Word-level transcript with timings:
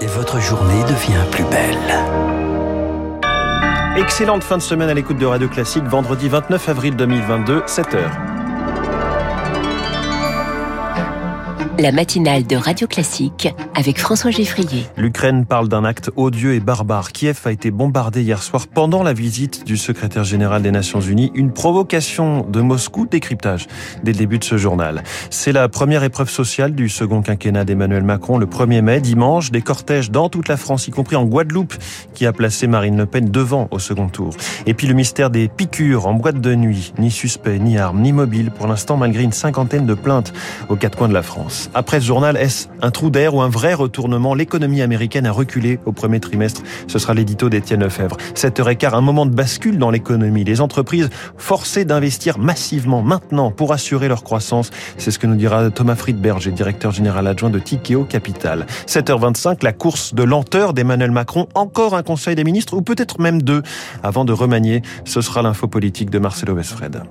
et 0.00 0.06
votre 0.06 0.40
journée 0.40 0.82
devient 0.82 1.24
plus 1.30 1.44
belle. 1.44 1.78
Excellente 3.96 4.42
fin 4.42 4.56
de 4.56 4.62
semaine 4.62 4.88
à 4.88 4.94
l'écoute 4.94 5.18
de 5.18 5.26
Radio 5.26 5.48
Classique, 5.48 5.84
vendredi 5.84 6.28
29 6.28 6.68
avril 6.68 6.96
2022, 6.96 7.60
7h. 7.60 8.33
La 11.78 11.92
matinale 11.92 12.46
de 12.46 12.56
Radio 12.56 12.86
Classique 12.86 13.48
avec 13.74 13.98
François 13.98 14.30
Geffrier. 14.30 14.86
L'Ukraine 14.96 15.44
parle 15.44 15.68
d'un 15.68 15.84
acte 15.84 16.10
odieux 16.14 16.54
et 16.54 16.60
barbare. 16.60 17.10
Kiev 17.10 17.40
a 17.44 17.52
été 17.52 17.70
bombardé 17.70 18.22
hier 18.22 18.42
soir 18.42 18.66
pendant 18.68 19.02
la 19.02 19.12
visite 19.12 19.64
du 19.64 19.76
secrétaire 19.76 20.24
général 20.24 20.62
des 20.62 20.70
Nations 20.70 21.00
Unies. 21.00 21.32
Une 21.34 21.52
provocation 21.52 22.46
de 22.48 22.60
Moscou, 22.60 23.06
décryptage 23.06 23.66
dès 24.02 24.12
le 24.12 24.18
début 24.18 24.38
de 24.38 24.44
ce 24.44 24.56
journal. 24.56 25.02
C'est 25.30 25.52
la 25.52 25.68
première 25.68 26.04
épreuve 26.04 26.30
sociale 26.30 26.74
du 26.74 26.88
second 26.88 27.22
quinquennat 27.22 27.64
d'Emmanuel 27.64 28.04
Macron 28.04 28.38
le 28.38 28.46
1er 28.46 28.82
mai, 28.82 29.00
dimanche. 29.00 29.50
Des 29.50 29.62
cortèges 29.62 30.10
dans 30.10 30.28
toute 30.28 30.48
la 30.48 30.56
France, 30.56 30.86
y 30.86 30.90
compris 30.90 31.16
en 31.16 31.24
Guadeloupe, 31.24 31.74
qui 32.14 32.26
a 32.26 32.32
placé 32.32 32.66
Marine 32.66 32.96
Le 32.96 33.06
Pen 33.06 33.30
devant 33.30 33.68
au 33.70 33.78
second 33.78 34.08
tour. 34.08 34.34
Et 34.66 34.74
puis 34.74 34.86
le 34.86 34.94
mystère 34.94 35.30
des 35.30 35.48
piqûres 35.48 36.06
en 36.06 36.14
boîte 36.14 36.40
de 36.40 36.54
nuit. 36.54 36.92
Ni 36.98 37.10
suspect, 37.10 37.58
ni 37.58 37.78
arme, 37.78 38.00
ni 38.00 38.12
mobile, 38.12 38.50
pour 38.50 38.68
l'instant, 38.68 38.96
malgré 38.96 39.22
une 39.22 39.32
cinquantaine 39.32 39.86
de 39.86 39.94
plaintes 39.94 40.32
aux 40.68 40.76
quatre 40.76 40.96
coins 40.96 41.08
de 41.08 41.14
la 41.14 41.22
France. 41.22 41.63
Après 41.74 42.00
ce 42.00 42.06
journal, 42.06 42.36
est-ce 42.36 42.68
un 42.82 42.90
trou 42.90 43.10
d'air 43.10 43.34
ou 43.34 43.40
un 43.40 43.48
vrai 43.48 43.74
retournement 43.74 44.34
L'économie 44.34 44.82
américaine 44.82 45.26
a 45.26 45.32
reculé 45.32 45.78
au 45.86 45.92
premier 45.92 46.20
trimestre. 46.20 46.62
Ce 46.86 46.98
sera 46.98 47.14
l'édito 47.14 47.48
d'Étienne 47.48 47.80
Lefebvre. 47.80 48.16
7h15, 48.34 48.94
un 48.94 49.00
moment 49.00 49.26
de 49.26 49.34
bascule 49.34 49.78
dans 49.78 49.90
l'économie. 49.90 50.44
Les 50.44 50.60
entreprises 50.60 51.10
forcées 51.36 51.84
d'investir 51.84 52.38
massivement 52.38 53.02
maintenant 53.02 53.50
pour 53.50 53.72
assurer 53.72 54.08
leur 54.08 54.24
croissance. 54.24 54.70
C'est 54.98 55.10
ce 55.10 55.18
que 55.18 55.26
nous 55.26 55.36
dira 55.36 55.70
Thomas 55.70 55.96
Friedberger, 55.96 56.50
directeur 56.50 56.92
général 56.92 57.26
adjoint 57.26 57.50
de 57.50 57.58
Tikeo 57.58 58.04
Capital. 58.04 58.66
7h25, 58.86 59.62
la 59.62 59.72
course 59.72 60.14
de 60.14 60.22
lenteur 60.22 60.74
d'Emmanuel 60.74 61.10
Macron. 61.10 61.48
Encore 61.54 61.94
un 61.94 62.02
conseil 62.02 62.34
des 62.34 62.44
ministres 62.44 62.74
ou 62.74 62.82
peut-être 62.82 63.20
même 63.20 63.42
deux 63.42 63.62
avant 64.02 64.24
de 64.24 64.32
remanier. 64.32 64.82
Ce 65.04 65.20
sera 65.20 65.42
l'info 65.42 65.68
politique 65.68 66.10
de 66.10 66.18
Marcelo 66.18 66.54
Westfred. 66.54 67.02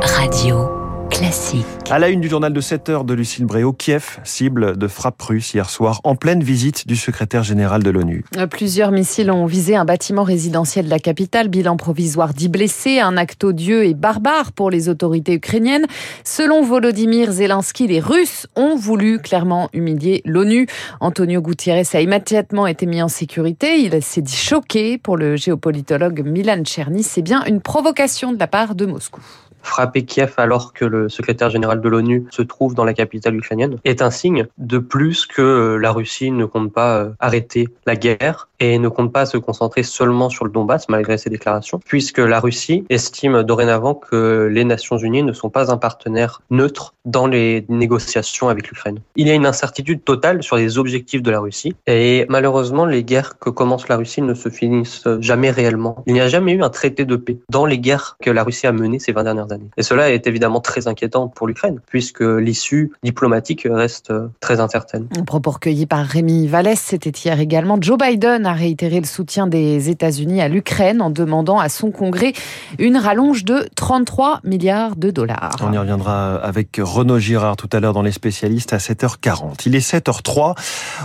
Radio. 0.00 0.81
Classique. 1.12 1.66
À 1.90 1.98
la 1.98 2.08
une 2.08 2.22
du 2.22 2.28
journal 2.28 2.54
de 2.54 2.60
7 2.60 2.88
heures 2.88 3.04
de 3.04 3.12
Lucille 3.12 3.44
Bréau, 3.44 3.74
Kiev, 3.74 4.18
cible 4.24 4.78
de 4.78 4.88
frappe 4.88 5.20
russe 5.20 5.52
hier 5.52 5.68
soir, 5.68 6.00
en 6.04 6.16
pleine 6.16 6.42
visite 6.42 6.88
du 6.88 6.96
secrétaire 6.96 7.42
général 7.42 7.82
de 7.82 7.90
l'ONU. 7.90 8.24
Plusieurs 8.50 8.90
missiles 8.92 9.30
ont 9.30 9.44
visé 9.44 9.76
un 9.76 9.84
bâtiment 9.84 10.22
résidentiel 10.22 10.86
de 10.86 10.90
la 10.90 10.98
capitale, 10.98 11.48
bilan 11.48 11.76
provisoire 11.76 12.32
10 12.32 12.48
blessés, 12.48 12.98
un 12.98 13.18
acte 13.18 13.44
odieux 13.44 13.84
et 13.84 13.92
barbare 13.92 14.52
pour 14.52 14.70
les 14.70 14.88
autorités 14.88 15.34
ukrainiennes. 15.34 15.86
Selon 16.24 16.62
Volodymyr 16.62 17.30
Zelensky, 17.30 17.86
les 17.86 18.00
Russes 18.00 18.46
ont 18.56 18.74
voulu 18.74 19.18
clairement 19.18 19.68
humilier 19.74 20.22
l'ONU. 20.24 20.66
Antonio 21.00 21.42
Gutiérrez 21.42 21.86
a 21.92 22.00
immédiatement 22.00 22.66
été 22.66 22.86
mis 22.86 23.02
en 23.02 23.08
sécurité. 23.08 23.80
Il 23.80 24.02
s'est 24.02 24.22
dit 24.22 24.34
choqué 24.34 24.96
pour 24.96 25.18
le 25.18 25.36
géopolitologue 25.36 26.22
Milan 26.24 26.62
Cherny. 26.64 27.02
C'est 27.02 27.22
bien 27.22 27.44
une 27.44 27.60
provocation 27.60 28.32
de 28.32 28.38
la 28.38 28.46
part 28.46 28.74
de 28.74 28.86
Moscou 28.86 29.20
frapper 29.62 30.04
Kiev 30.04 30.34
alors 30.36 30.72
que 30.72 30.84
le 30.84 31.08
secrétaire 31.08 31.50
général 31.50 31.80
de 31.80 31.88
l'ONU 31.88 32.26
se 32.30 32.42
trouve 32.42 32.74
dans 32.74 32.84
la 32.84 32.94
capitale 32.94 33.36
ukrainienne 33.36 33.78
est 33.84 34.02
un 34.02 34.10
signe 34.10 34.46
de 34.58 34.78
plus 34.78 35.26
que 35.26 35.76
la 35.80 35.92
Russie 35.92 36.30
ne 36.30 36.44
compte 36.44 36.72
pas 36.72 36.98
euh, 36.98 37.10
arrêter 37.20 37.68
la 37.86 37.96
guerre 37.96 38.48
et 38.60 38.78
ne 38.78 38.88
compte 38.88 39.12
pas 39.12 39.26
se 39.26 39.36
concentrer 39.38 39.82
seulement 39.82 40.30
sur 40.30 40.44
le 40.44 40.50
Donbass 40.50 40.88
malgré 40.88 41.18
ses 41.18 41.30
déclarations, 41.30 41.80
puisque 41.84 42.18
la 42.18 42.38
Russie 42.38 42.84
estime 42.90 43.42
dorénavant 43.42 43.94
que 43.94 44.48
les 44.52 44.64
Nations 44.64 44.96
Unies 44.96 45.24
ne 45.24 45.32
sont 45.32 45.50
pas 45.50 45.72
un 45.72 45.76
partenaire 45.76 46.42
neutre 46.50 46.94
dans 47.04 47.26
les 47.26 47.64
négociations 47.68 48.48
avec 48.48 48.68
l'Ukraine. 48.68 49.00
Il 49.16 49.26
y 49.26 49.30
a 49.30 49.34
une 49.34 49.46
incertitude 49.46 50.04
totale 50.04 50.42
sur 50.42 50.56
les 50.56 50.78
objectifs 50.78 51.22
de 51.22 51.30
la 51.30 51.40
Russie 51.40 51.74
et 51.86 52.24
malheureusement 52.28 52.86
les 52.86 53.02
guerres 53.02 53.38
que 53.38 53.50
commence 53.50 53.88
la 53.88 53.96
Russie 53.96 54.22
ne 54.22 54.34
se 54.34 54.48
finissent 54.48 55.08
jamais 55.18 55.50
réellement. 55.50 56.02
Il 56.06 56.14
n'y 56.14 56.20
a 56.20 56.28
jamais 56.28 56.52
eu 56.52 56.62
un 56.62 56.70
traité 56.70 57.04
de 57.04 57.16
paix 57.16 57.38
dans 57.50 57.66
les 57.66 57.78
guerres 57.78 58.16
que 58.22 58.30
la 58.30 58.44
Russie 58.44 58.66
a 58.66 58.72
menées 58.72 59.00
ces 59.00 59.12
20 59.12 59.24
dernières 59.24 59.51
années. 59.51 59.51
Et 59.76 59.82
cela 59.82 60.10
est 60.10 60.26
évidemment 60.26 60.60
très 60.60 60.88
inquiétant 60.88 61.28
pour 61.28 61.46
l'Ukraine 61.46 61.80
puisque 61.86 62.20
l'issue 62.20 62.92
diplomatique 63.02 63.66
reste 63.70 64.12
très 64.40 64.60
incertaine. 64.60 65.06
Un 65.16 65.24
propos 65.24 65.50
recueilli 65.50 65.86
par 65.86 66.04
Rémi 66.04 66.46
Vallès, 66.46 66.80
c'était 66.80 67.10
hier 67.10 67.40
également. 67.40 67.78
Joe 67.80 67.98
Biden 67.98 68.46
a 68.46 68.52
réitéré 68.52 69.00
le 69.00 69.06
soutien 69.06 69.46
des 69.46 69.90
États-Unis 69.90 70.40
à 70.40 70.48
l'Ukraine 70.48 71.02
en 71.02 71.10
demandant 71.10 71.58
à 71.58 71.68
son 71.68 71.90
Congrès 71.90 72.32
une 72.78 72.96
rallonge 72.96 73.44
de 73.44 73.66
33 73.76 74.40
milliards 74.44 74.96
de 74.96 75.10
dollars. 75.10 75.56
On 75.62 75.72
y 75.72 75.78
reviendra 75.78 76.36
avec 76.36 76.80
Renaud 76.82 77.18
Girard 77.18 77.56
tout 77.56 77.68
à 77.72 77.80
l'heure 77.80 77.92
dans 77.92 78.02
les 78.02 78.12
spécialistes 78.12 78.72
à 78.72 78.78
7h40. 78.78 79.62
Il 79.66 79.74
est 79.74 79.92
7h03. 79.92 80.56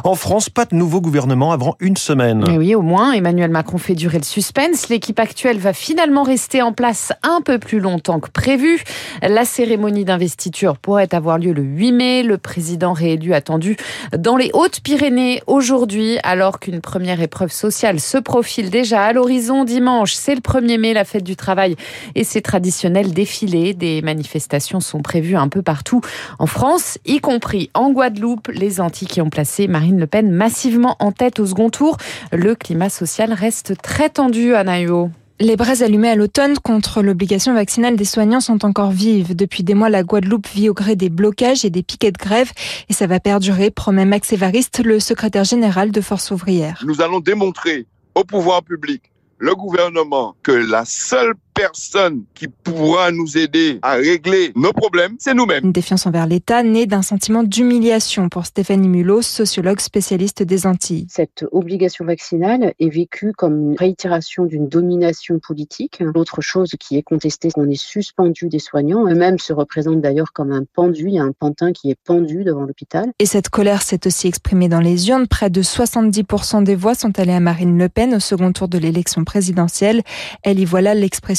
En 0.03 0.15
France, 0.15 0.49
pas 0.49 0.65
de 0.65 0.75
nouveau 0.75 1.01
gouvernement 1.01 1.51
avant 1.51 1.75
une 1.79 1.97
semaine. 1.97 2.43
Et 2.49 2.57
oui, 2.57 2.75
au 2.75 2.81
moins, 2.81 3.13
Emmanuel 3.13 3.51
Macron 3.51 3.77
fait 3.77 3.95
durer 3.95 4.17
le 4.17 4.23
suspense. 4.23 4.89
L'équipe 4.89 5.19
actuelle 5.19 5.59
va 5.59 5.73
finalement 5.73 6.23
rester 6.23 6.61
en 6.61 6.73
place 6.73 7.11
un 7.23 7.41
peu 7.41 7.59
plus 7.59 7.79
longtemps 7.79 8.19
que 8.19 8.29
La 9.21 9.43
cérémonie 9.43 10.05
d'investiture 10.05 10.77
pourrait 10.77 11.13
avoir 11.13 11.37
lieu 11.37 11.51
le 11.51 11.63
8 11.63 11.91
mai. 11.91 12.23
Le 12.23 12.37
président 12.37 12.93
réélu 12.93 13.33
attendu 13.33 13.75
dans 14.17 14.37
les 14.37 14.51
Hautes-Pyrénées 14.53 15.41
aujourd'hui, 15.47 16.17
alors 16.23 16.59
qu'une 16.59 16.79
première 16.79 17.21
épreuve 17.21 17.51
sociale 17.51 17.99
se 17.99 18.17
profile 18.17 18.69
déjà 18.69 19.03
à 19.03 19.11
l'horizon 19.11 19.65
dimanche. 19.65 20.13
C'est 20.13 20.33
le 20.33 20.39
1er 20.39 20.79
mai, 20.79 20.93
la 20.93 21.03
fête 21.03 21.25
du 21.25 21.35
travail 21.35 21.75
et 22.15 22.23
ses 22.23 22.41
traditionnels 22.41 23.13
défilés. 23.13 23.73
Des 23.73 24.01
manifestations 24.01 24.79
sont 24.79 25.01
prévues 25.01 25.35
un 25.35 25.49
peu 25.49 25.61
partout 25.61 25.99
en 26.39 26.47
France, 26.47 26.99
y 27.05 27.19
compris 27.19 27.69
en 27.73 27.91
Guadeloupe. 27.91 28.47
Les 28.53 28.79
Antilles 28.79 29.09
qui 29.09 29.19
ont 29.19 29.29
placé 29.29 29.67
Marine 29.67 29.99
Le 29.99 30.07
Pen 30.07 30.31
massivement 30.31 30.95
en 30.99 31.11
tête 31.11 31.39
au 31.41 31.45
second 31.45 31.69
tour. 31.69 31.97
Le 32.31 32.55
climat 32.55 32.89
social 32.89 33.33
reste 33.33 33.73
très 33.81 34.09
tendu 34.09 34.55
à 34.55 34.63
Naïo. 34.63 35.11
Les 35.39 35.55
braises 35.55 35.83
allumées 35.83 36.09
à 36.09 36.15
l'automne 36.15 36.57
contre 36.57 37.03
l'obligation 37.03 37.53
vaccinale 37.53 37.95
des 37.95 38.05
soignants 38.05 38.39
sont 38.39 38.65
encore 38.65 38.89
vives. 38.89 39.35
Depuis 39.35 39.63
des 39.63 39.75
mois, 39.75 39.91
la 39.91 40.01
Guadeloupe 40.01 40.47
vit 40.47 40.67
au 40.67 40.73
gré 40.73 40.95
des 40.95 41.09
blocages 41.09 41.63
et 41.63 41.69
des 41.69 41.83
piquets 41.83 42.11
de 42.11 42.17
grève 42.17 42.51
et 42.89 42.93
ça 42.93 43.05
va 43.05 43.19
perdurer, 43.19 43.69
promet 43.69 44.05
Max 44.05 44.33
Évariste, 44.33 44.83
le 44.83 44.99
secrétaire 44.99 45.43
général 45.43 45.91
de 45.91 46.01
Force 46.01 46.31
ouvrière. 46.31 46.83
Nous 46.87 47.01
allons 47.01 47.19
démontrer 47.19 47.85
au 48.15 48.23
pouvoir 48.23 48.63
public, 48.63 49.03
le 49.37 49.53
gouvernement, 49.53 50.35
que 50.41 50.51
la 50.51 50.85
seule 50.85 51.35
personne 51.57 52.23
qui 52.35 52.47
pourra 52.47 53.11
nous 53.11 53.37
aider 53.37 53.79
à 53.81 53.93
régler 53.95 54.51
nos 54.55 54.73
problèmes, 54.73 55.15
c'est 55.17 55.33
nous-mêmes. 55.33 55.65
Une 55.65 55.71
défiance 55.71 56.05
envers 56.05 56.27
l'État 56.27 56.61
née 56.61 56.85
d'un 56.85 57.01
sentiment 57.01 57.43
d'humiliation 57.43 58.29
pour 58.29 58.45
Stéphanie 58.45 58.87
Mulot, 58.87 59.23
sociologue 59.23 59.79
spécialiste 59.79 60.43
des 60.43 60.67
Antilles. 60.67 61.07
Cette 61.09 61.45
obligation 61.51 62.05
vaccinale 62.05 62.73
est 62.79 62.89
vécue 62.89 63.33
comme 63.33 63.71
une 63.71 63.77
réitération 63.77 64.45
d'une 64.45 64.67
domination 64.67 65.39
politique. 65.39 65.97
L'autre 65.99 66.41
chose 66.41 66.75
qui 66.79 66.97
est 66.97 67.01
contestée, 67.01 67.49
c'est 67.49 67.53
qu'on 67.53 67.69
est 67.69 67.81
suspendu 67.81 68.49
des 68.49 68.59
soignants. 68.59 69.07
Eux-mêmes 69.07 69.39
se 69.39 69.53
représentent 69.53 70.01
d'ailleurs 70.01 70.33
comme 70.33 70.51
un 70.51 70.63
pendu. 70.75 71.05
Il 71.07 71.15
y 71.15 71.19
a 71.19 71.23
un 71.23 71.31
pantin 71.31 71.71
qui 71.71 71.89
est 71.89 71.97
pendu 72.03 72.43
devant 72.43 72.63
l'hôpital. 72.63 73.11
Et 73.19 73.25
cette 73.25 73.49
colère 73.49 73.81
s'est 73.81 74.05
aussi 74.05 74.27
exprimée 74.27 74.69
dans 74.69 74.79
les 74.79 75.09
urnes. 75.09 75.27
Près 75.27 75.49
de 75.49 75.61
70% 75.61 76.63
des 76.63 76.75
voix 76.75 76.93
sont 76.93 77.17
allées 77.19 77.33
à 77.33 77.39
Marine 77.39 77.77
Le 77.77 77.89
Pen 77.89 78.13
au 78.13 78.19
second 78.19 78.51
tour 78.51 78.67
de 78.67 78.77
l'élection 78.77 79.23
présidentielle. 79.23 80.01
Elle 80.43 80.59
y 80.59 80.65
voit 80.65 80.81
là 80.81 80.93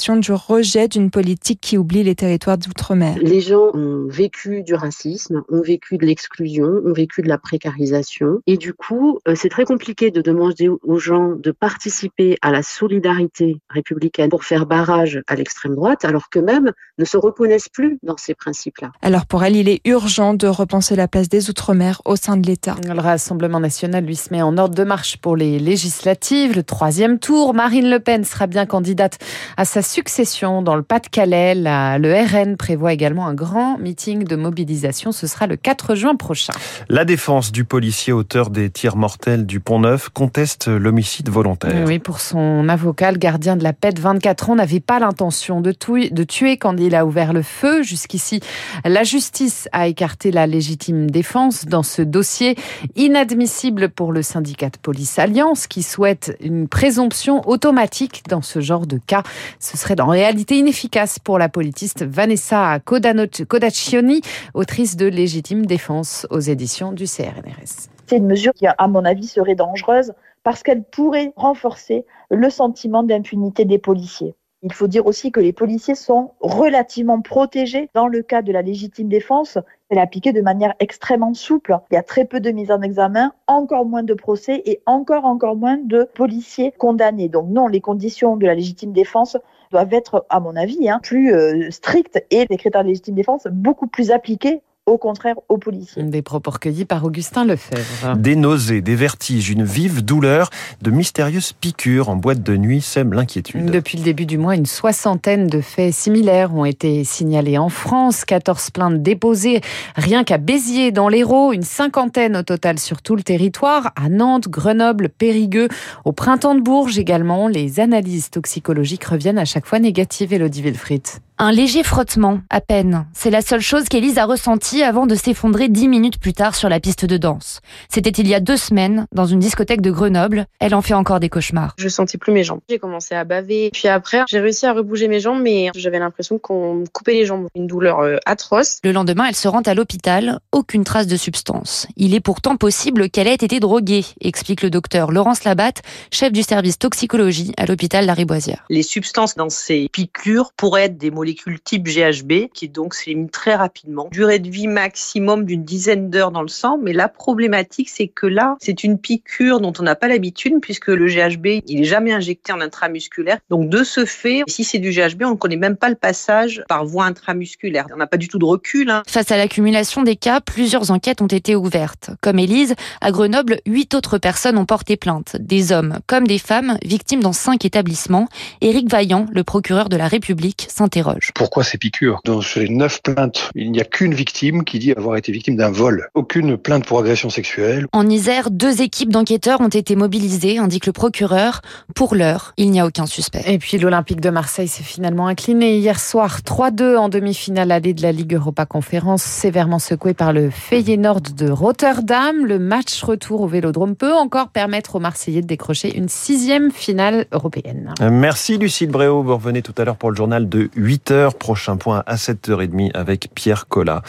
l'expression 0.08 0.16
du 0.16 0.32
rejet 0.32 0.88
d'une 0.88 1.10
politique 1.10 1.60
qui 1.60 1.76
oublie 1.76 2.02
les 2.02 2.14
territoires 2.14 2.58
d'outre-mer. 2.58 3.16
Les 3.20 3.41
gens 3.41 3.70
ont 3.74 4.06
vécu 4.08 4.62
du 4.62 4.74
racisme, 4.74 5.42
ont 5.48 5.60
vécu 5.60 5.98
de 5.98 6.06
l'exclusion, 6.06 6.66
ont 6.84 6.92
vécu 6.92 7.22
de 7.22 7.28
la 7.28 7.38
précarisation. 7.38 8.41
Et 8.46 8.56
du 8.56 8.72
coup, 8.72 9.19
euh, 9.28 9.34
c'est 9.34 9.48
très 9.48 9.64
compliqué 9.64 10.10
de 10.10 10.20
demander 10.20 10.69
aux 10.69 10.98
gens 10.98 11.34
de 11.36 11.50
participer 11.50 12.36
à 12.42 12.50
la 12.50 12.62
solidarité 12.62 13.56
républicaine 13.69 14.30
pour 14.30 14.44
faire 14.44 14.66
barrage 14.66 15.20
à 15.26 15.34
l'extrême 15.34 15.74
droite, 15.74 16.04
alors 16.04 16.30
qu'eux-mêmes 16.30 16.72
ne 16.98 17.04
se 17.04 17.16
reconnaissent 17.16 17.69
plus 17.69 17.98
dans 18.02 18.16
ces 18.16 18.34
principes-là. 18.34 18.92
Alors 19.02 19.26
pour 19.26 19.44
elle, 19.44 19.56
il 19.56 19.69
est 19.69 19.80
urgent 19.86 20.34
de 20.34 20.46
repenser 20.46 20.96
la 20.96 21.08
place 21.08 21.28
des 21.28 21.50
Outre-mer 21.50 22.02
au 22.04 22.16
sein 22.16 22.36
de 22.36 22.46
l'État. 22.46 22.76
Le 22.84 23.00
Rassemblement 23.00 23.60
national 23.60 24.04
lui 24.04 24.16
se 24.16 24.32
met 24.32 24.43
en 24.43 24.56
ordre 24.58 24.75
de 24.75 24.84
marche 24.84 25.19
pour 25.19 25.37
les 25.37 25.58
législatives. 25.58 26.56
Le 26.56 26.62
troisième 26.62 27.19
tour, 27.19 27.54
Marine 27.54 27.88
Le 27.88 28.00
Pen 28.00 28.25
sera 28.25 28.46
bien 28.46 28.66
candidate 28.66 29.19
à 29.56 29.64
sa 29.64 29.82
succession 29.99 30.62
dans 30.62 30.77
le 30.77 30.85
Pas-de-Calais. 30.85 31.56
Le 31.56 32.25
RN 32.25 32.56
prévoit 32.56 32.93
également 32.93 33.27
un 33.27 33.35
grand 33.35 33.79
meeting 33.79 34.23
de 34.23 34.37
mobilisation. 34.37 35.11
Ce 35.11 35.27
sera 35.27 35.49
le 35.49 35.56
4 35.56 35.97
juin 35.97 36.15
prochain. 36.15 36.53
La 36.89 37.05
défense 37.05 37.50
du 37.50 37.65
policier 37.65 38.12
auteur 38.12 38.50
des 38.50 38.71
tirs 38.71 38.95
mortels 38.95 39.45
du 39.45 39.59
Pont-Neuf 39.59 40.09
conteste 40.11 40.69
l'homicide 40.69 41.31
volontaire. 41.31 41.85
Oui, 41.85 41.99
pour 41.99 42.21
son 42.21 42.69
avocat, 42.69 43.11
le 43.11 43.19
gardien 43.19 43.56
de 43.56 43.65
la 43.65 43.73
paix 43.73 43.91
de 43.91 44.00
24 44.00 44.50
ans 44.50 44.55
n'avait 44.55 44.79
pas 44.79 45.00
l'intention 45.00 45.61
de, 45.61 45.73
de 45.73 46.23
tuer 46.23 46.59
quand 46.59 46.77
il 46.77 46.95
a 46.95 47.05
ouvert 47.05 47.33
le 47.33 47.43
feu. 47.43 47.83
Jusqu'ici, 47.83 48.39
la 48.85 49.03
justice 49.03 49.69
a 49.73 49.89
écarté 49.89 50.31
la 50.31 50.47
légitime 50.47 51.11
défense 51.11 51.65
dans 51.65 51.83
ce 51.83 52.03
dossier 52.03 52.55
inadmissible 52.95 53.89
pour 53.89 54.12
le 54.12 54.23
syndicat 54.23 54.71
de 54.71 54.79
police 54.79 55.19
Alliance 55.19 55.67
qui 55.67 55.83
souhaite 55.83 56.37
une 56.41 56.69
présomption 56.69 57.43
automatique 57.49 58.23
dans 58.29 58.43
ce 58.43 58.61
genre 58.61 58.87
de 58.87 59.00
cas. 59.05 59.25
Ce 59.59 59.77
serait 59.88 60.02
en 60.02 60.08
réalité 60.08 60.58
inefficace 60.58 61.19
pour 61.19 61.38
la 61.38 61.49
politiste 61.49 62.05
Vanessa 62.05 62.79
Codaccioni, 62.81 64.20
autrice 64.52 64.96
de 64.96 65.06
Légitime 65.06 65.64
Défense 65.64 66.26
aux 66.29 66.40
éditions 66.40 66.93
du 66.93 67.05
CRNRS. 67.05 67.88
C'est 68.06 68.19
une 68.19 68.26
mesure 68.26 68.52
qui, 68.52 68.67
à 68.67 68.88
mon 68.88 69.06
avis, 69.06 69.26
serait 69.26 69.55
dangereuse 69.55 70.12
parce 70.43 70.62
qu'elle 70.62 70.82
pourrait 70.82 71.32
renforcer 71.37 72.05
le 72.31 72.50
sentiment 72.50 73.02
d'impunité 73.02 73.64
des 73.64 73.79
policiers. 73.79 74.35
Il 74.62 74.72
faut 74.72 74.88
dire 74.88 75.06
aussi 75.06 75.31
que 75.31 75.38
les 75.38 75.52
policiers 75.52 75.94
sont 75.94 76.32
relativement 76.40 77.20
protégés 77.20 77.88
dans 77.94 78.08
le 78.08 78.22
cas 78.22 78.43
de 78.43 78.50
la 78.50 78.60
légitime 78.60 79.08
défense. 79.08 79.56
Elle 79.88 79.99
est 79.99 80.00
appliquée 80.00 80.32
de 80.32 80.43
manière 80.43 80.75
extrêmement 80.81 81.32
souple. 81.32 81.78
Il 81.90 81.94
y 81.94 81.96
a 81.96 82.02
très 82.02 82.25
peu 82.25 82.40
de 82.40 82.50
mise 82.50 82.72
en 82.72 82.82
examen, 82.82 83.32
encore 83.46 83.84
moins 83.84 84.02
de 84.02 84.14
procès 84.14 84.60
et 84.66 84.82
encore, 84.84 85.26
encore 85.26 85.55
moins 85.55 85.76
de 85.76 86.08
policiers 86.12 86.72
condamnés. 86.72 87.28
Donc 87.28 87.49
non, 87.50 87.69
les 87.69 87.81
conditions 87.81 88.37
de 88.37 88.46
la 88.46 88.56
légitime 88.56 88.93
défense 88.93 89.37
doivent 89.70 89.93
être, 89.94 90.26
à 90.28 90.40
mon 90.40 90.56
avis, 90.56 90.88
hein, 90.88 90.99
plus 91.02 91.32
euh, 91.32 91.70
strictes 91.70 92.25
et 92.31 92.46
les 92.50 92.56
critères 92.56 92.82
de 92.82 92.88
légitime 92.88 93.14
défense 93.14 93.46
beaucoup 93.46 93.87
plus 93.87 94.11
appliqués 94.11 94.62
au 94.88 94.99
contraire 94.99 95.37
aux 95.49 95.58
policiers. 95.58 96.02
Des 96.02 96.23
propos 96.23 96.50
recueillis 96.50 96.85
par 96.85 97.05
Augustin 97.05 97.44
Lefebvre. 97.44 98.17
Des 98.17 98.37
nausées, 98.37 98.81
des 98.81 98.94
vertiges, 98.94 99.50
une 99.50 99.64
vive 99.64 100.05
douleur, 100.05 100.50
de 100.82 100.90
mystérieuses 100.90 101.52
piqûres 101.52 102.08
en 102.08 102.17
boîte 102.17 102.43
de 102.43 102.56
nuit 102.56 102.81
sèment 102.81 103.12
l'inquiétude. 103.12 103.70
Depuis 103.70 103.99
le 103.99 104.05
début 104.05 104.26
du 104.26 104.38
mois, 104.38 104.55
une 104.55 104.67
soixantaine 104.67 105.46
de 105.46 105.61
faits 105.61 105.93
similaires 105.93 106.55
ont 106.55 106.64
été 106.64 107.05
signalés 107.05 107.58
en 107.58 107.69
France, 107.69 108.25
14 108.25 108.70
plaintes 108.70 109.02
déposées 109.02 109.61
rien 109.94 110.25
qu'à 110.25 110.38
Béziers 110.38 110.93
dans 110.93 111.08
l'Hérault, 111.08 111.52
une 111.52 111.62
cinquantaine 111.62 112.37
au 112.37 112.43
total 112.43 112.79
sur 112.79 113.02
tout 113.02 113.17
le 113.17 113.23
territoire, 113.23 113.93
à 113.96 114.08
Nantes, 114.08 114.49
Grenoble, 114.49 115.08
Périgueux, 115.11 115.69
au 116.05 116.12
printemps 116.12 116.55
de 116.55 116.61
Bourges 116.61 116.99
également. 116.99 117.49
Les 117.49 117.81
analyses 117.81 118.31
toxicologiques 118.31 119.05
reviennent 119.05 119.38
à 119.38 119.44
chaque 119.44 119.67
fois 119.67 119.79
négatives, 119.79 120.32
Elodie 120.32 120.62
Wilfried. 120.62 121.06
Un 121.40 121.52
léger 121.52 121.85
frottement, 121.85 122.40
à 122.50 122.61
peine. 122.61 123.06
C'est 123.12 123.31
la 123.31 123.43
seule 123.43 123.61
chose 123.61 123.85
qu'Élise 123.85 124.19
a 124.19 124.25
ressentie 124.25 124.82
avant 124.82 125.06
de 125.06 125.14
s'effondrer 125.14 125.69
dix 125.69 125.87
minutes 125.87 126.19
plus 126.19 126.32
tard 126.32 126.56
sur 126.56 126.69
la 126.69 126.81
piste 126.81 127.05
de 127.05 127.17
danse. 127.17 127.61
C'était 127.88 128.11
il 128.11 128.26
y 128.26 128.35
a 128.35 128.40
deux 128.40 128.56
semaines, 128.56 129.06
dans 129.12 129.26
une 129.26 129.38
discothèque 129.38 129.81
de 129.81 129.93
Grenoble. 129.93 130.46
Elle 130.58 130.75
en 130.75 130.82
fait 130.82 130.94
encore 130.94 131.20
des 131.20 131.29
cauchemars. 131.29 131.75
Je 131.79 131.88
sentais 131.88 132.19
plus 132.19 132.32
mes 132.32 132.43
jambes. 132.43 132.58
J'ai 132.69 132.81
commencé 132.81 133.14
à 133.14 133.23
baver. 133.23 133.70
Puis 133.73 133.87
après, 133.87 134.25
j'ai 134.26 134.40
réussi 134.40 134.67
à 134.67 134.73
rebouger 134.73 135.06
mes 135.06 135.20
jambes, 135.20 135.40
mais 135.40 135.70
j'avais 135.76 136.00
l'impression 136.00 136.40
qu'on 136.40 136.75
me 136.75 136.87
coupait 136.87 137.14
les 137.14 137.25
jambes. 137.25 137.46
Une 137.55 137.69
douleur 137.69 138.00
euh, 138.00 138.17
atroce. 138.26 138.81
Le 138.82 138.90
lendemain, 138.90 139.26
elle 139.29 139.37
se 139.37 139.46
rend 139.46 139.62
à 139.62 139.75
l'hôpital. 139.75 140.40
Aucune 140.50 140.82
trace 140.82 141.06
de 141.06 141.17
substance. 141.17 141.87
Il 141.96 142.14
est 142.14 142.20
pourtant 142.20 142.56
possible 142.56 143.11
qu'elle 143.11 143.29
ait 143.29 143.35
été 143.35 143.61
droguée, 143.61 144.05
explique 144.20 144.62
le 144.62 144.70
docteur 144.70 145.12
Laurence 145.12 145.44
Labatte, 145.44 145.82
chef 146.11 146.32
du 146.32 146.43
service 146.43 146.81
toxicologie 146.81 147.52
à 147.56 147.67
l'hôpital 147.67 148.06
Lariboisière. 148.06 148.64
Les 148.70 148.82
substances 148.82 149.37
dans 149.37 149.50
ces 149.50 149.88
piqûres 149.93 150.52
pourraient 150.56 150.87
être 150.87 150.99
des 150.99 151.12
molécules 151.12 151.27
type 151.34 151.86
GHB 151.86 152.50
qui 152.52 152.69
donc 152.69 152.94
s'élimine 152.94 153.30
très 153.30 153.54
rapidement. 153.54 154.08
Durée 154.10 154.38
de 154.38 154.48
vie 154.48 154.66
maximum 154.66 155.44
d'une 155.44 155.64
dizaine 155.64 156.10
d'heures 156.10 156.30
dans 156.30 156.42
le 156.42 156.48
sang, 156.48 156.78
mais 156.82 156.92
la 156.92 157.08
problématique 157.08 157.88
c'est 157.88 158.08
que 158.08 158.26
là, 158.26 158.56
c'est 158.60 158.84
une 158.84 158.98
piqûre 158.98 159.60
dont 159.60 159.72
on 159.78 159.82
n'a 159.82 159.94
pas 159.94 160.08
l'habitude 160.08 160.54
puisque 160.60 160.88
le 160.88 161.06
GHB, 161.06 161.62
il 161.66 161.80
est 161.80 161.84
jamais 161.84 162.12
injecté 162.12 162.52
en 162.52 162.60
intramusculaire. 162.60 163.38
Donc 163.50 163.69
de 163.69 163.84
ce 163.84 164.04
fait, 164.04 164.42
si 164.48 164.64
c'est 164.64 164.78
du 164.78 164.90
GHB, 164.90 165.22
on 165.25 165.30
ne 165.30 165.36
connaît 165.36 165.56
même 165.56 165.76
pas 165.76 165.88
le 165.88 165.94
passage 165.94 166.62
par 166.69 166.84
voie 166.84 167.04
intramusculaire. 167.04 167.86
On 167.92 167.98
n'a 167.98 168.06
pas 168.06 168.16
du 168.16 168.28
tout 168.28 168.38
de 168.38 168.44
recul. 168.44 168.90
Hein. 168.90 169.02
Face 169.06 169.30
à 169.30 169.36
l'accumulation 169.36 170.02
des 170.02 170.16
cas, 170.16 170.40
plusieurs 170.40 170.90
enquêtes 170.90 171.22
ont 171.22 171.26
été 171.26 171.56
ouvertes. 171.56 172.10
Comme 172.20 172.38
Élise, 172.38 172.75
à 173.00 173.10
Grenoble, 173.10 173.60
huit 173.66 173.94
autres 173.94 174.19
personnes 174.19 174.58
ont 174.58 174.66
porté 174.66 174.96
plainte, 174.96 175.36
des 175.38 175.72
hommes 175.72 175.98
comme 176.06 176.26
des 176.26 176.38
femmes, 176.38 176.78
victimes 176.84 177.22
dans 177.22 177.32
cinq 177.32 177.64
établissements. 177.64 178.28
Éric 178.60 178.90
Vaillant, 178.90 179.26
le 179.32 179.44
procureur 179.44 179.88
de 179.88 179.96
la 179.96 180.08
République, 180.08 180.66
s'interroge. 180.69 181.18
Pourquoi 181.35 181.65
ces 181.65 181.79
piqûres? 181.79 182.20
Dans 182.25 182.41
les 182.56 182.69
neuf 182.69 183.03
plaintes, 183.03 183.50
il 183.55 183.70
n'y 183.70 183.81
a 183.81 183.85
qu'une 183.85 184.15
victime 184.15 184.65
qui 184.65 184.79
dit 184.79 184.93
avoir 184.93 185.17
été 185.17 185.32
victime 185.32 185.56
d'un 185.56 185.70
vol. 185.70 186.09
Aucune 186.15 186.56
plainte 186.56 186.85
pour 186.85 186.99
agression 186.99 187.31
sexuelle. 187.31 187.87
En 187.93 188.09
Isère, 188.09 188.50
deux 188.50 188.82
équipes 188.82 189.11
d'enquêteurs 189.11 189.61
ont 189.61 189.69
été 189.69 189.97
mobilisées, 189.97 190.59
indique 190.59 190.87
le 190.87 190.93
procureur. 190.93 191.61
Pour 191.94 192.15
l'heure, 192.15 192.53
il 192.56 192.70
n'y 192.70 192.81
a 192.81 192.87
aucun 192.87 193.06
suspect. 193.06 193.43
Et 193.47 193.59
puis 193.59 193.79
l'Olympique 193.79 194.20
de 194.20 194.31
Marseille 194.31 194.69
s'est 194.69 194.82
finalement 194.82 195.26
incliné 195.26 195.79
hier 195.79 195.99
soir 196.00 196.41
3-2 196.41 196.97
en 196.97 197.09
demi-finale 197.09 197.71
allée 197.73 197.94
de 197.94 198.03
la 198.03 198.12
Ligue 198.12 198.35
Europa 198.35 198.67
Conférence, 198.67 199.23
sévèrement 199.23 199.79
secoué 199.79 200.14
par 200.14 200.32
le 200.32 200.50
Feyenoord 200.50 201.35
de 201.37 201.50
Rotterdam. 201.50 202.44
Le 202.44 202.59
match 202.59 203.03
retour 203.03 203.43
au 203.43 203.47
Vélodrome 203.47 203.97
peut 203.97 204.14
encore 204.14 204.49
permettre 204.49 204.97
aux 204.97 205.00
Marseillais 205.00 205.43
de 205.43 205.47
décrocher 205.47 205.97
une 205.97 206.09
sixième 206.09 206.71
finale 206.71 207.26
européenne. 207.32 207.94
Merci 208.00 208.59
Lucille 208.59 208.91
Bréau. 208.91 209.23
Vous 209.23 209.35
revenez 209.35 209.62
tout 209.62 209.75
à 209.79 209.85
l'heure 209.85 209.97
pour 209.97 210.11
le 210.11 210.17
journal 210.17 210.49
de 210.49 210.71
8 210.76 211.07
h 211.07 211.07
Prochain 211.38 211.76
point 211.78 212.02
à 212.06 212.16
7h30 212.16 212.90
avec 212.93 213.31
Pierre 213.34 213.66
Collat. 213.69 214.02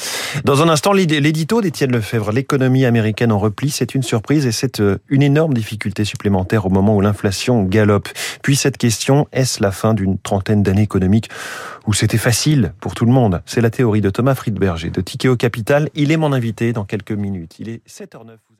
Dans 0.43 0.61
un 0.61 0.67
instant, 0.67 0.91
l'édito 0.91 1.61
d'Étienne 1.61 1.93
Lefebvre, 1.93 2.31
l'économie 2.33 2.85
américaine 2.85 3.31
en 3.31 3.39
repli, 3.39 3.69
c'est 3.69 3.95
une 3.95 4.03
surprise 4.03 4.45
et 4.45 4.51
c'est 4.51 4.81
euh, 4.81 4.97
une 5.07 5.21
énorme 5.21 5.53
difficulté 5.53 6.03
supplémentaire 6.03 6.65
au 6.65 6.69
moment 6.69 6.95
où 6.95 7.01
l'inflation 7.01 7.63
galope. 7.63 8.09
Puis 8.41 8.57
cette 8.57 8.77
question, 8.77 9.27
est-ce 9.31 9.63
la 9.63 9.71
fin 9.71 9.93
d'une 9.93 10.17
trentaine 10.17 10.61
d'années 10.61 10.81
économiques 10.81 11.29
où 11.87 11.93
c'était 11.93 12.17
facile 12.17 12.73
pour 12.81 12.95
tout 12.95 13.05
le 13.05 13.13
monde? 13.13 13.41
C'est 13.45 13.61
la 13.61 13.69
théorie 13.69 14.01
de 14.01 14.09
Thomas 14.09 14.35
Friedberger 14.35 14.89
de 14.89 14.99
Tikeo 14.99 15.37
Capital. 15.37 15.89
Il 15.95 16.11
est 16.11 16.17
mon 16.17 16.33
invité 16.33 16.73
dans 16.73 16.83
quelques 16.83 17.13
minutes. 17.13 17.55
Il 17.59 17.69
est 17.69 17.81
7h09. 17.87 18.58